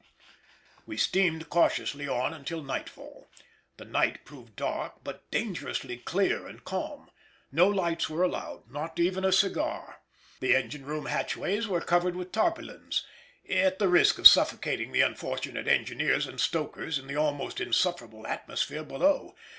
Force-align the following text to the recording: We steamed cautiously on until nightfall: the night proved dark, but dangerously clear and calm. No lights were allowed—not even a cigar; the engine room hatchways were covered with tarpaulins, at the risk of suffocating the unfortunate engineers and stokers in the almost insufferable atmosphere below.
We 0.87 0.97
steamed 0.97 1.51
cautiously 1.51 2.07
on 2.07 2.33
until 2.33 2.63
nightfall: 2.63 3.29
the 3.77 3.85
night 3.85 4.25
proved 4.25 4.55
dark, 4.55 4.95
but 5.03 5.29
dangerously 5.29 5.95
clear 5.97 6.47
and 6.47 6.63
calm. 6.65 7.11
No 7.51 7.67
lights 7.67 8.09
were 8.09 8.23
allowed—not 8.23 8.99
even 8.99 9.23
a 9.23 9.31
cigar; 9.31 10.01
the 10.39 10.55
engine 10.55 10.87
room 10.87 11.05
hatchways 11.05 11.67
were 11.67 11.81
covered 11.81 12.15
with 12.15 12.31
tarpaulins, 12.31 13.05
at 13.47 13.77
the 13.77 13.89
risk 13.89 14.17
of 14.17 14.25
suffocating 14.27 14.91
the 14.91 15.01
unfortunate 15.01 15.67
engineers 15.67 16.25
and 16.25 16.41
stokers 16.41 16.97
in 16.97 17.05
the 17.05 17.15
almost 17.15 17.61
insufferable 17.61 18.25
atmosphere 18.25 18.83
below. 18.83 19.35